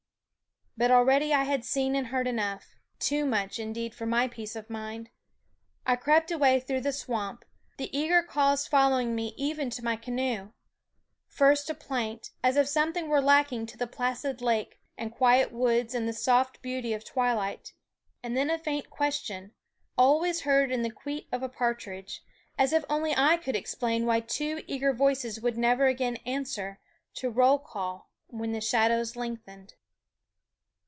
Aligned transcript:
But 0.77 0.89
already 0.89 1.31
I 1.33 1.43
had 1.43 1.63
seen 1.65 1.95
and 1.95 2.07
heard 2.07 2.27
enough; 2.27 2.75
too 2.97 3.23
much, 3.25 3.59
indeed, 3.59 3.93
for 3.93 4.05
my 4.07 4.27
peace 4.29 4.55
of 4.55 4.67
mind. 4.69 5.09
I 5.85 5.95
crept 5.97 6.31
away 6.31 6.59
through 6.61 6.79
the 6.81 6.93
swamp, 6.93 7.43
the 7.77 7.95
eager 7.95 8.23
calls 8.23 8.65
following 8.67 9.13
me 9.13 9.33
even 9.37 9.69
to 9.71 9.83
my 9.83 9.95
canoe; 9.97 10.53
first 11.27 11.69
a 11.69 11.73
plaint, 11.75 12.31
as 12.41 12.55
if 12.55 12.67
something 12.69 13.09
were 13.09 13.21
lacking 13.21 13.65
to 13.67 13.77
the 13.77 13.85
placid 13.85 14.41
lake 14.41 14.79
and 14.97 15.11
quiet 15.11 15.51
woods 15.51 15.93
and 15.93 16.07
the 16.07 16.13
soft 16.13 16.61
beauty 16.63 16.93
of 16.93 17.03
twilight; 17.05 17.73
and 18.23 18.35
then 18.35 18.49
a 18.49 18.57
faint 18.57 18.89
ques 18.89 19.15
tion, 19.19 19.51
always 19.99 20.41
heard 20.41 20.71
in 20.71 20.81
the 20.83 20.89
kwit 20.89 21.27
of 21.33 21.43
a 21.43 21.49
par 21.49 21.75
tridge, 21.75 22.21
as 22.57 22.71
if 22.73 22.85
only 22.89 23.13
I 23.15 23.35
could 23.37 23.57
explain 23.57 24.05
why 24.05 24.21
two 24.21 24.63
eager 24.67 24.93
voices 24.93 25.41
would 25.41 25.57
never 25.57 25.85
again 25.87 26.15
answer 26.25 26.79
to 27.15 27.29
roll 27.29 27.59
call 27.59 28.09
when 28.29 28.53
the 28.53 28.61
shadows 28.61 29.15
lengthened. 29.17 29.75